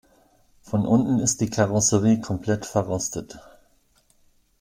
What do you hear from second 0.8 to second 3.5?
unten ist die Karosserie komplett verrostet.